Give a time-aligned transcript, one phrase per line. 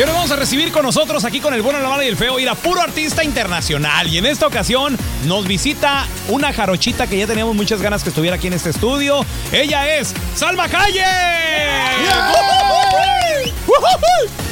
[0.00, 2.16] Y ahora vamos a recibir con nosotros aquí con el bueno, la mala y el
[2.16, 4.08] feo, ir a puro artista internacional.
[4.08, 8.36] Y en esta ocasión nos visita una jarochita que ya teníamos muchas ganas que estuviera
[8.36, 9.26] aquí en este estudio.
[9.52, 11.04] Ella es Salma Hayek.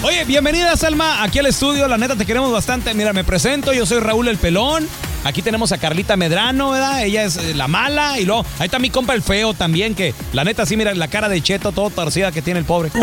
[0.02, 1.88] Oye, bienvenida Salma aquí al estudio.
[1.88, 2.92] La neta te queremos bastante.
[2.92, 3.72] Mira, me presento.
[3.72, 4.86] Yo soy Raúl el Pelón.
[5.24, 7.04] Aquí tenemos a Carlita Medrano, ¿verdad?
[7.04, 8.18] Ella es eh, la mala.
[8.18, 11.08] Y luego, ahí está mi compa el feo también, que la neta sí, mira la
[11.08, 12.91] cara de cheto todo torcida que tiene el pobre.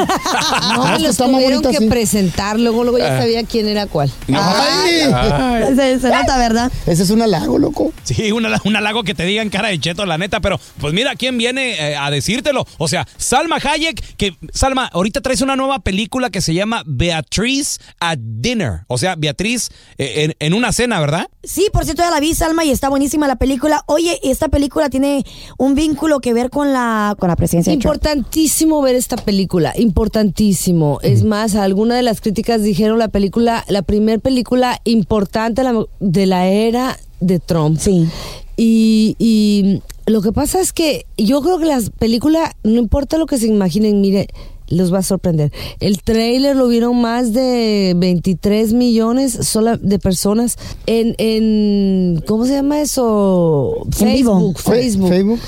[0.76, 4.12] No, los tuvieron que presentar, luego, luego ya sabía quién era cuál.
[4.34, 5.76] Ay.
[5.76, 6.72] Se, se nota, ¿verdad?
[6.86, 7.94] Ese es un halago, loco.
[8.04, 10.94] Sí, un halago, un halago que te digan cara de cheto, la neta, pero pues
[10.94, 12.66] mira quién viene eh, a decírtelo.
[12.78, 17.80] O sea, Salma Hayek, que Salma, ahorita traes una nueva película que se llama Beatriz
[18.00, 18.82] at Dinner.
[18.88, 21.28] O sea, Beatriz eh, en, en una cena, ¿verdad?
[21.44, 23.84] Sí, por cierto, ya la vi, Salma, y está buenísima la película.
[23.88, 25.26] Oye, esta película tiene
[25.58, 27.96] un vínculo que ver con la, con la presidencia de Trump.
[27.96, 31.00] Importantísimo ver esta película, importantísimo.
[31.02, 35.64] Es más, algunas de las críticas dijeron la película, la primer película importante
[36.00, 37.80] de la era de Trump.
[37.80, 38.08] Sí.
[38.56, 43.26] Y, y lo que pasa es que yo creo que las películas, no importa lo
[43.26, 44.28] que se imaginen, mire,
[44.68, 45.52] los va a sorprender.
[45.80, 52.54] El trailer lo vieron más de 23 millones sola de personas en, en ¿cómo se
[52.54, 53.86] llama eso?
[53.92, 55.10] Facebook, Facebook.
[55.10, 55.40] Facebook.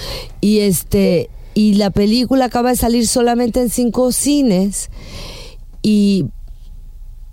[0.42, 4.90] Y este y la película acaba de salir solamente en cinco cines
[5.82, 6.26] y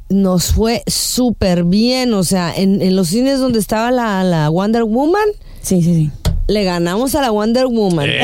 [0.09, 4.85] nos fue súper bien, o sea, en, en los cines donde estaba la, la Wonder
[4.85, 5.29] Woman,
[5.61, 6.11] Sí, sí, sí.
[6.47, 8.09] le ganamos a la Wonder Woman.
[8.09, 8.15] O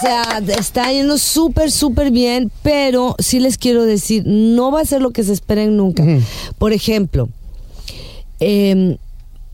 [0.00, 5.02] sea, está yendo súper, súper bien, pero sí les quiero decir, no va a ser
[5.02, 6.04] lo que se esperen nunca.
[6.58, 7.28] Por ejemplo,
[8.40, 8.96] eh,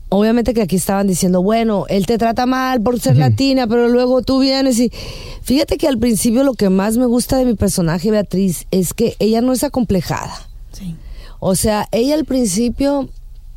[0.09, 4.21] obviamente que aquí estaban diciendo, bueno, él te trata mal por ser latina, pero luego
[4.21, 4.91] tú vienes y...
[5.41, 9.15] Fíjate que al principio lo que más me gusta de mi personaje, Beatriz, es que
[9.19, 10.49] ella no es acomplejada.
[10.71, 10.95] Sí.
[11.39, 13.09] O sea, ella al principio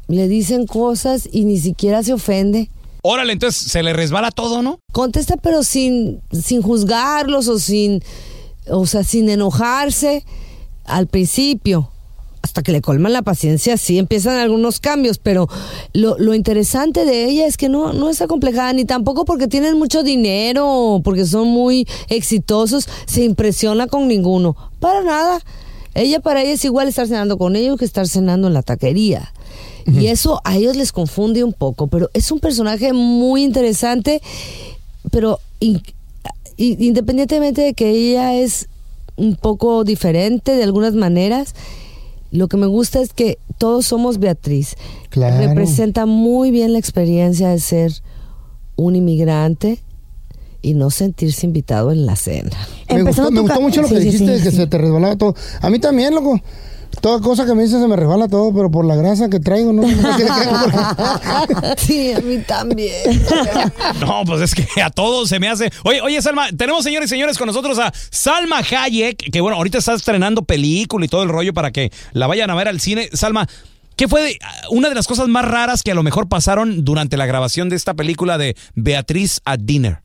[0.09, 2.71] le dicen cosas y ni siquiera se ofende.
[3.07, 4.81] Órale, entonces se le resbala todo, ¿no?
[4.91, 8.03] Contesta pero sin, sin juzgarlos o sin,
[8.71, 10.25] o sea, sin enojarse
[10.87, 11.91] al principio.
[12.41, 15.51] Hasta que le colman la paciencia, sí empiezan algunos cambios, pero
[15.93, 19.79] lo, lo interesante de ella es que no, no es acomplejada, ni tampoco porque tienen
[19.79, 24.57] mucho dinero o porque son muy exitosos, se impresiona con ninguno.
[24.81, 25.43] Para nada.
[25.93, 29.34] Ella para ella es igual estar cenando con ellos que estar cenando en la taquería.
[29.87, 34.23] Y eso a ellos les confunde un poco, pero es un personaje muy interesante,
[35.11, 35.83] pero in-
[36.57, 38.69] independientemente de que ella es
[39.17, 41.55] un poco diferente de algunas maneras,
[42.31, 44.75] lo que me gusta es que todos somos Beatriz.
[45.11, 45.47] Claro.
[45.47, 47.93] Representa muy bien la experiencia de ser
[48.77, 49.79] un inmigrante
[50.63, 52.51] y no sentirse invitado en la cena.
[52.89, 54.79] Me gustó, Empezando me gustó mucho lo sí, que sí, dijiste, sí, que se te
[54.79, 55.35] resbalaba todo.
[55.61, 56.41] A mí también, loco.
[57.01, 59.73] Toda cosa que me dices se me resbala todo, pero por la grasa que traigo,
[59.73, 59.83] ¿no?
[61.77, 63.23] sí, a mí también.
[64.01, 65.71] No, pues es que a todos se me hace.
[65.85, 69.79] Oye, oye, Salma, tenemos señores y señores con nosotros a Salma Hayek, que bueno, ahorita
[69.79, 73.09] está estrenando película y todo el rollo para que la vayan a ver al cine.
[73.13, 73.47] Salma,
[73.97, 74.39] ¿qué fue de-
[74.71, 77.77] una de las cosas más raras que a lo mejor pasaron durante la grabación de
[77.77, 80.03] esta película de Beatriz at Dinner?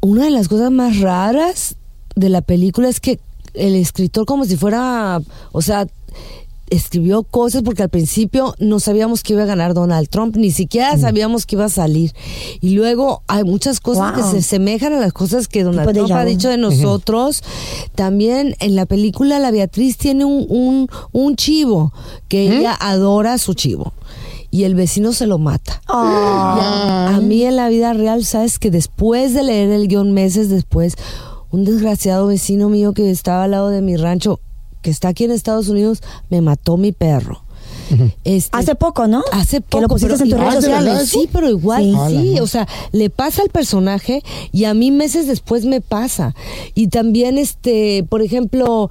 [0.00, 1.76] Una de las cosas más raras
[2.14, 3.18] de la película es que
[3.54, 5.20] el escritor como si fuera,
[5.52, 5.86] o sea,
[6.70, 10.96] escribió cosas porque al principio no sabíamos que iba a ganar Donald Trump, ni siquiera
[10.98, 12.12] sabíamos que iba a salir.
[12.60, 14.22] Y luego hay muchas cosas Wow.
[14.24, 17.42] que se semejan a las cosas que Donald Trump ha dicho de nosotros.
[17.94, 21.92] También en la película la Beatriz tiene un, un, un chivo,
[22.28, 23.92] que ella adora su chivo.
[24.50, 25.82] Y el vecino se lo mata.
[25.88, 30.12] Y a, a mí en la vida real, sabes que después de leer el guion
[30.12, 30.94] meses después,
[31.54, 34.40] un desgraciado vecino mío que estaba al lado de mi rancho,
[34.82, 37.42] que está aquí en Estados Unidos, me mató mi perro.
[38.24, 39.22] Este, Hace poco, ¿no?
[39.32, 40.18] Hace Que lo poco, pusiste pero
[40.96, 41.06] en.
[41.06, 42.16] Sí, pero igual, Sí.
[42.34, 44.22] sí, o sea, le pasa al personaje
[44.52, 46.34] y a mí meses después me pasa.
[46.74, 48.90] Y también, este, por ejemplo,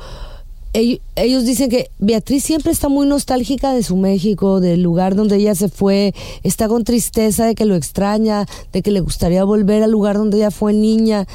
[0.73, 5.37] ell- ellos dicen que Beatriz siempre está muy nostálgica de su México, del lugar donde
[5.37, 6.13] ella se fue,
[6.43, 10.37] está con tristeza de que lo extraña, de que le gustaría volver al lugar donde
[10.37, 11.25] ella fue niña.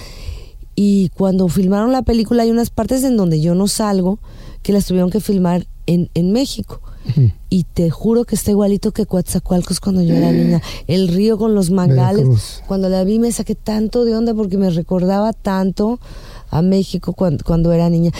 [0.81, 4.21] Y cuando filmaron la película hay unas partes en donde yo no salgo
[4.63, 6.81] que las tuvieron que filmar en, en México.
[7.51, 10.63] Y te juro que está igualito que Coatzacoalcos cuando yo era niña.
[10.87, 12.23] El río con los mangales.
[12.23, 12.63] Veracruz.
[12.69, 15.99] Cuando la vi me saqué tanto de onda porque me recordaba tanto
[16.49, 18.13] a México cuando, cuando era niña.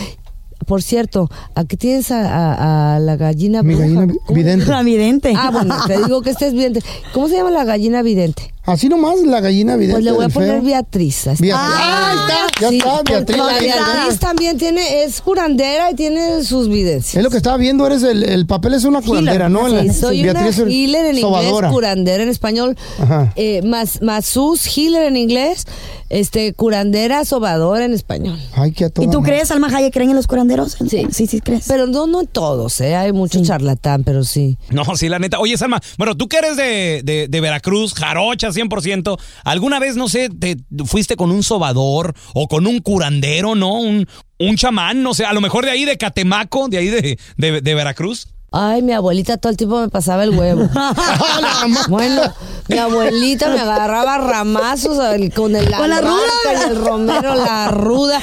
[0.65, 3.87] Por cierto, aquí tienes a, a- a la gallina Mi bruja.
[3.89, 4.65] gallina vidente.
[4.65, 5.33] La vidente.
[5.35, 6.81] Ah, bueno, te digo que este es vidente.
[7.13, 8.53] ¿Cómo se llama la gallina vidente?
[8.65, 9.93] Así nomás, la gallina vidente.
[9.95, 10.61] Pues le voy a poner feo.
[10.61, 11.25] Beatriz.
[11.27, 11.41] así.
[11.41, 11.53] Beatriz.
[11.57, 13.37] Ah, Ah, ahí está, ya Sí, está, Beatriz.
[13.37, 13.45] la.
[13.59, 17.15] Beatriz también tiene, es curandera y tiene sus videncias.
[17.15, 19.67] Es lo que estaba viendo, eres el, el papel es una curandera, ¿no?
[19.69, 21.67] Sí, La- soy Beatriz una healer en sobadora.
[21.67, 22.77] inglés, curandera en español.
[23.01, 23.33] Ajá.
[23.37, 25.65] Eh, más, más sus healer en inglés,
[26.09, 28.37] este, curandera, sobadora en español.
[28.53, 29.33] Ay, que a ¿Y tú madre.
[29.33, 30.77] crees, Alma Hayek, creen en los curanderos?
[30.89, 31.07] Sí.
[31.11, 31.65] Sí, sí, crees.
[31.67, 32.95] Pero no, no en todos, ¿eh?
[32.95, 34.57] Hay mucho charlatán, pero sí.
[34.71, 35.39] No, sí, la neta.
[35.39, 40.07] Oye, Salma, bueno, tú que eres de, de, de Veracruz, jarocha 100%, ¿alguna vez, no
[40.09, 43.73] sé, te fuiste con un sobador o con un curandero, no?
[43.79, 44.07] Un,
[44.39, 47.61] un chamán, no sé, a lo mejor de ahí de Catemaco, de ahí de, de,
[47.61, 48.27] de Veracruz.
[48.51, 50.67] Ay, mi abuelita todo el tiempo me pasaba el huevo.
[51.89, 52.21] bueno,
[52.69, 54.97] mi abuelita me agarraba ramazos
[55.35, 56.21] con el Con la ruda.
[56.45, 58.21] y el romero, la ruda.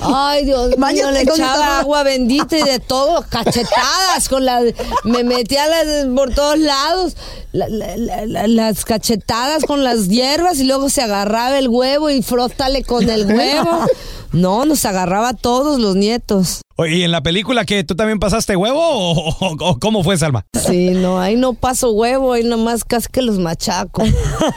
[0.00, 4.60] Ay, Dios mío, le con echaba agua bendita y de todo, cachetadas con la
[5.04, 7.16] me metía las, por todos lados,
[7.52, 12.08] la- la- la- la- las cachetadas con las hierbas y luego se agarraba el huevo
[12.10, 13.86] y frótale con el huevo.
[14.34, 16.60] No, nos agarraba a todos los nietos.
[16.76, 20.18] Oye, ¿y en la película que tú también pasaste huevo o, o- o cómo fue,
[20.18, 20.44] Salma?
[20.66, 24.02] Sí, no, ahí no paso huevo, ahí nomás casi que los machaco.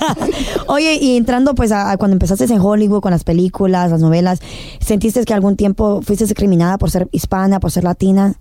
[0.67, 4.39] Oye, y entrando pues a, a cuando empezaste en Hollywood con las películas, las novelas,
[4.79, 8.33] ¿sentiste que algún tiempo fuiste discriminada por ser hispana, por ser latina?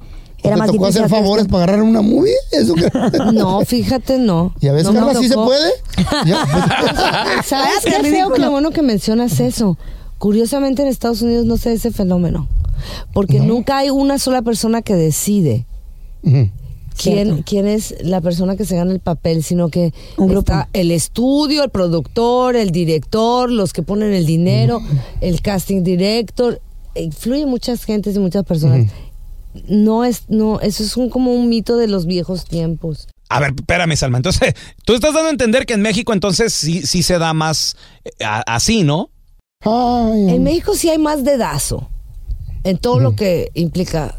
[0.43, 2.33] ¿Te tocó hacer hacer favores para agarrar una movie?
[2.53, 2.91] ¿Eso que-
[3.35, 4.55] No, fíjate, no.
[4.61, 5.71] ¿Ya ves, no me Carla, sí se puede?
[7.45, 8.31] ¿Sabes feo?
[8.31, 9.77] Qué bueno que mencionas eso.
[10.27, 12.49] Curiosamente en Estados Unidos no sé ese fenómeno.
[13.13, 15.67] Porque nunca hay una sola persona que decide
[17.01, 20.41] quién, quién es la persona que se gana el papel, sino que Un grupo.
[20.41, 24.81] está el estudio, el productor, el director, los que ponen el dinero,
[25.21, 26.61] el casting director.
[26.97, 28.91] Influye muchas gentes y muchas personas.
[29.69, 33.07] No es, no, eso es un, como un mito de los viejos tiempos.
[33.29, 34.17] A ver, espérame, Salma.
[34.19, 37.77] Entonces, tú estás dando a entender que en México entonces sí, sí se da más
[38.05, 39.11] eh, a- así, ¿no?
[39.67, 41.89] Ay, En México sí hay más dedazo
[42.65, 44.15] en todo lo que implica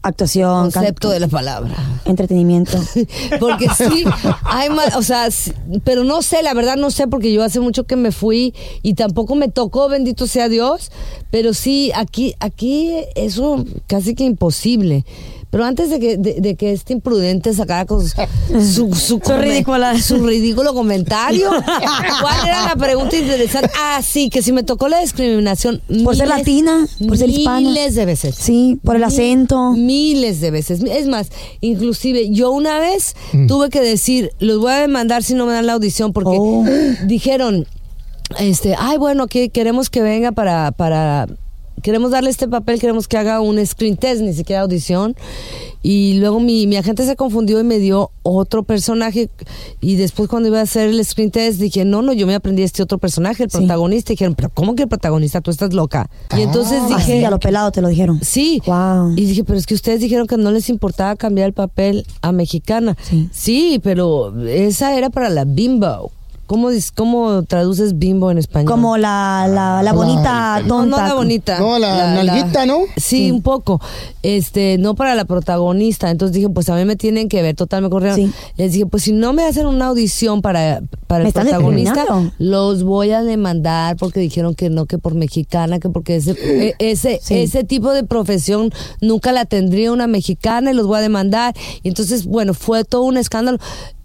[0.00, 1.74] Actuación, concepto de la palabra.
[2.04, 2.78] entretenimiento.
[3.40, 4.04] Porque sí,
[4.44, 5.52] hay más, o sea, sí,
[5.82, 8.94] pero no sé, la verdad no sé, porque yo hace mucho que me fui y
[8.94, 10.92] tampoco me tocó, bendito sea Dios,
[11.32, 15.04] pero sí, aquí, aquí eso casi que imposible.
[15.50, 18.14] Pero antes de que, de, de que este imprudente sacara con su,
[18.60, 19.98] su, su, ridícula.
[19.98, 21.48] su ridículo comentario,
[22.20, 23.70] ¿cuál era la pregunta interesante?
[23.78, 25.80] Ah, sí, que si me tocó la discriminación.
[26.04, 27.60] Por ser latina, por ser hispana.
[27.60, 28.34] Miles de veces.
[28.34, 29.72] Sí, por el acento.
[29.72, 30.80] Miles de veces.
[30.82, 31.28] Es más,
[31.62, 33.14] inclusive yo una vez
[33.46, 36.64] tuve que decir, los voy a demandar si no me dan la audición porque Oh.
[37.06, 37.66] dijeron,
[38.38, 41.26] este, ay, bueno, que queremos que venga para, para,
[41.82, 45.14] queremos darle este papel, queremos que haga un screen test, ni siquiera audición.
[45.82, 49.30] Y luego mi, mi agente se confundió y me dio otro personaje.
[49.80, 52.62] Y después cuando iba a hacer el screen test dije, no, no, yo me aprendí
[52.62, 53.58] este otro personaje, el Sí.
[53.58, 54.12] protagonista.
[54.12, 55.40] Y dijeron, pero ¿cómo que el protagonista?
[55.40, 56.10] Tú estás loca.
[56.36, 58.18] Y entonces Así, dije, a lo pelado te lo dijeron.
[58.22, 58.60] Sí.
[58.66, 59.12] Wow.
[59.16, 62.32] Y dije, pero es que ustedes dijeron que no les importaba cambiar el papel a
[62.32, 62.96] mexicana.
[63.32, 63.80] Sí.
[63.82, 66.10] pero esa era para la bimbo.
[66.48, 68.68] ¿Cómo, cómo traduces bimbo en español?
[68.72, 71.08] Como la, la, la bonita no, no tonta.
[71.08, 71.58] la bonita.
[71.60, 72.78] No, la nalguita, ¿no?
[72.96, 73.80] Sí, un poco.
[74.22, 76.10] Este, no para la protagonista.
[76.10, 78.16] Entonces dije, pues a mí me tienen que ver, total, me corrieron.
[78.16, 78.32] Sí.
[78.56, 82.04] Les dije, pues si no me hacen una audición para, para el protagonista,
[82.38, 86.74] los voy a demandar porque dijeron que no, que por mexicana, que porque ese, e-
[86.78, 87.34] ese, Sí.
[87.34, 91.54] ese tipo de profesión nunca la tendría una mexicana y los voy a demandar.
[91.82, 93.58] Y entonces, bueno, fue todo un escándalo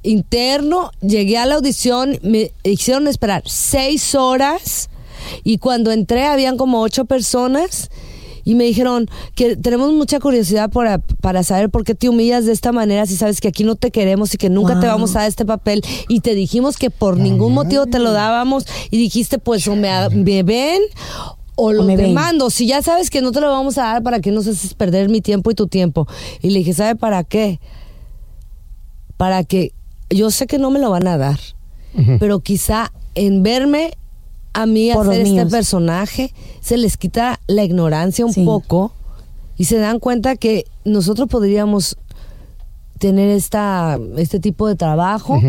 [0.03, 0.91] interno.
[1.01, 4.89] Llegué a la audición, me hicieron esperar seis horas
[5.43, 7.89] y cuando entré habían como ocho personas.
[8.45, 12.51] Y me dijeron que tenemos mucha curiosidad para, para saber por qué te humillas de
[12.51, 15.19] esta manera si sabes que aquí no te queremos y que nunca te vamos a
[15.19, 15.81] dar este papel.
[16.09, 20.43] Y te dijimos que por ningún motivo te lo dábamos y dijiste pues o me,
[20.43, 20.81] ven
[21.55, 22.49] o lo demando.
[22.49, 25.07] Si ya sabes que no te lo vamos a dar, ¿para qué nos haces perder
[25.07, 26.05] mi tiempo y tu tiempo?
[26.41, 27.61] Y le dije, ¿sabe para qué?
[29.15, 29.71] Para que
[30.09, 31.39] yo sé que no me lo van a dar,
[32.19, 33.91] pero quizá en verme
[34.53, 38.43] a mí Por hacer este personaje se les quita la ignorancia un Sí.
[38.45, 38.91] poco
[39.57, 41.97] y se dan cuenta que nosotros podríamos
[42.99, 45.39] tener esta este tipo de trabajo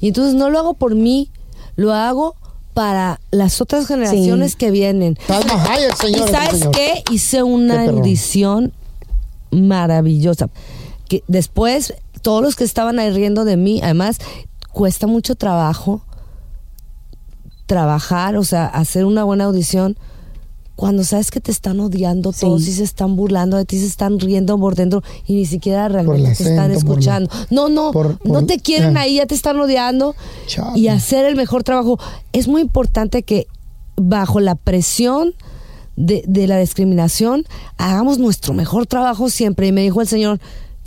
[0.00, 1.30] y entonces no lo hago por mí,
[1.76, 2.34] lo hago
[2.74, 5.16] para las otras generaciones que vienen.
[5.26, 6.30] Salma Hayek, ¿Y señores.
[6.30, 6.70] sabes señor.
[6.72, 7.02] qué?
[7.12, 8.72] Hice una Qué audición
[9.50, 10.48] maravillosa.
[11.08, 14.18] Que después, todos los que estaban ahí riendo de mí, además,
[14.72, 16.02] cuesta mucho trabajo
[17.66, 19.98] trabajar, o sea, hacer una buena audición.
[20.74, 22.42] Cuando sabes que te están odiando Sí.
[22.42, 25.88] todos y se están burlando de ti, se están riendo por dentro y ni siquiera
[25.88, 27.28] realmente te están la- escuchando.
[27.50, 29.00] No, no, por- no te quieren ah.
[29.00, 30.14] ahí, ya te están odiando.
[30.76, 31.98] Y hacer el mejor trabajo.
[32.32, 33.48] Es muy importante que
[33.96, 35.34] bajo la presión
[35.96, 37.44] de, de la discriminación
[37.76, 39.66] hagamos nuestro mejor trabajo siempre.
[39.66, 40.38] Y me dijo el señor,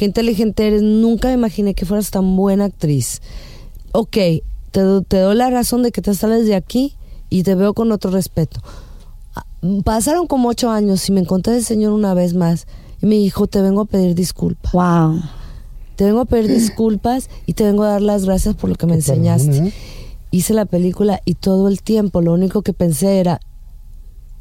[0.02, 3.22] qué inteligente eres, nunca me imaginé que fueras tan buena actriz.
[3.92, 4.18] Ok,
[4.72, 6.96] te, do- te doy la razón de que te sales de aquí
[7.30, 8.62] y te veo con otro respeto.
[9.36, 9.46] Ah,
[9.86, 12.66] Pasaron como ocho años y me encontré el señor una vez más
[13.00, 14.72] y me dijo, te vengo a pedir disculpas.
[14.72, 15.22] Wow.
[15.98, 18.88] Te vengo a pedir disculpas y te vengo a dar las gracias por lo que
[18.88, 19.72] me enseñaste.
[20.32, 23.40] Hice la película y todo el tiempo lo único que pensé era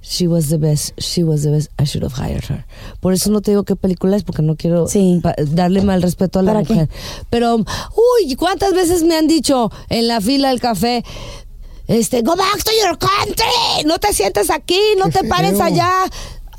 [0.03, 2.65] She was the best, she was the best, I should have hired her.
[3.01, 5.21] Por eso no te digo qué película es porque no quiero Sí.
[5.49, 6.89] darle mal respeto a la mujer.
[7.29, 11.05] Pero, uy, ¿cuántas veces me han dicho en la fila del café?
[11.87, 15.63] Este, go back to your country, no te sientes aquí, no te pares feo.
[15.65, 15.91] allá.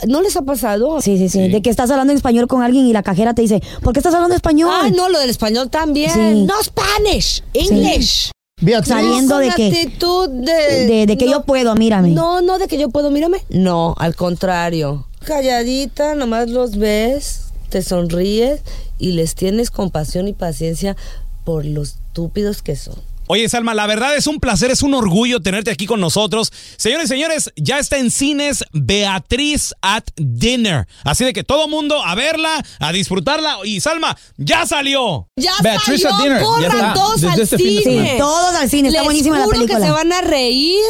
[0.08, 1.00] ¿No les ha pasado?
[1.00, 3.44] Sí, sí, sí, De que estás hablando en español con alguien y la cajera te
[3.44, 4.72] dice, ¿por qué estás hablando español?
[4.74, 6.12] Ah, no, lo del español también.
[6.12, 6.44] Sí.
[6.46, 8.32] No Spanish, English.
[8.62, 12.10] Beatriz, Saliendo de que- actitud de, de- de que yo puedo, mírame.
[12.12, 13.40] No, no de que yo puedo, mírame.
[13.50, 15.08] No, al contrario.
[15.26, 18.62] Calladita, nomás los ves, te sonríes
[19.00, 20.96] y les tienes compasión y paciencia
[21.44, 22.96] por los estúpidos que son.
[23.34, 26.52] Oye, Salma, la verdad es un placer, es un orgullo tenerte aquí con nosotros.
[26.76, 30.86] Señores y señores, ya está en cines Beatriz at Dinner.
[31.06, 33.60] Así de que todo mundo a verla, a disfrutarla.
[33.64, 35.30] Y Salma, ya salió.
[35.38, 38.16] Ya Beatriz salió, at Dinner, ya corran está, todos desde al este cine.
[38.18, 39.80] Todos al cine, está Les buenísima la juro película.
[39.80, 40.84] que se van a reír,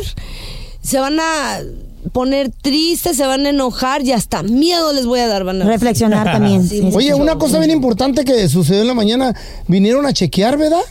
[0.81, 1.59] se van a
[2.11, 5.43] poner tristes, se van a enojar y hasta miedo les voy a dar.
[5.43, 6.67] Van a Reflexionar también.
[6.67, 9.35] Sí, Oye, una cosa bien importante que sucedió en la mañana,
[9.67, 10.81] vinieron a chequear, ¿verdad?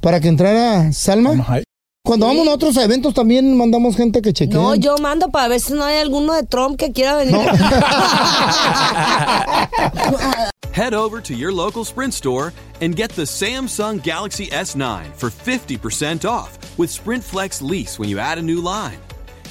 [0.00, 1.62] Para que entrara Salma.
[2.04, 4.54] Cuando vamos nosotros a eventos también mandamos gente que chequee.
[4.54, 7.36] No, yo mando para ver si no hay alguno de Trump que quiera venir.
[10.72, 16.24] Head over to your local Sprint store and get the Samsung Galaxy S9 for 50%
[16.24, 18.98] off with Sprint Flex lease when you add a new line.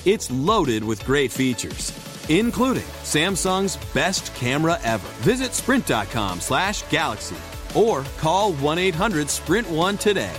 [0.05, 1.91] It's loaded with great features,
[2.27, 5.07] including Samsung's best camera ever.
[5.21, 7.35] Visit sprint.com/galaxy
[7.77, 10.35] or call 1-800-SPRINT1 today.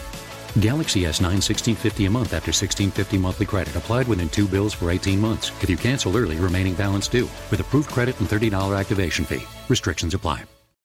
[0.60, 5.20] Galaxy S9 1650 a month after 1650 monthly credit applied within two bills for 18
[5.20, 5.50] months.
[5.62, 9.44] If you cancel early, remaining balance due with approved credit and $30 activation fee.
[9.68, 10.44] Restrictions apply.